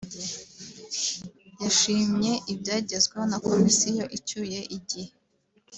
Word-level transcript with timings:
yashimye 1.61 2.31
ibyagezweho 2.53 3.25
na 3.31 3.37
Komisiyo 3.47 4.03
icyuye 4.17 4.59
igihe 4.77 5.11